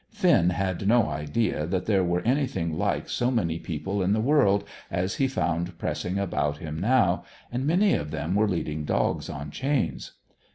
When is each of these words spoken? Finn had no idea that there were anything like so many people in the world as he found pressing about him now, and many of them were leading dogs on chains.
Finn 0.09 0.49
had 0.49 0.87
no 0.87 1.05
idea 1.09 1.67
that 1.67 1.85
there 1.85 2.03
were 2.03 2.21
anything 2.23 2.75
like 2.75 3.07
so 3.07 3.29
many 3.29 3.59
people 3.59 4.01
in 4.01 4.13
the 4.13 4.19
world 4.19 4.63
as 4.89 5.17
he 5.17 5.27
found 5.27 5.77
pressing 5.77 6.17
about 6.17 6.57
him 6.57 6.79
now, 6.79 7.23
and 7.51 7.67
many 7.67 7.93
of 7.93 8.09
them 8.09 8.33
were 8.33 8.47
leading 8.49 8.83
dogs 8.83 9.29
on 9.29 9.51
chains. 9.51 10.13